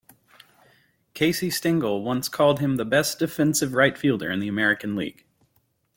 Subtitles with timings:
[1.13, 5.25] Casey Stengel once called him the best defensive right fielder in the American League.